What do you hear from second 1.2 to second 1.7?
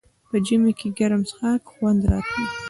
څښاک